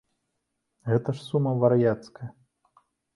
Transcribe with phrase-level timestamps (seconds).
[0.91, 2.31] Гэта ж сума вар'яцкая.